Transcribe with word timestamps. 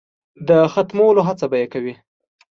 د 0.47 0.49
ختمولو 0.73 1.21
هڅه 1.27 1.45
به 1.51 1.57
یې 1.61 1.67
کوي. 1.73 1.93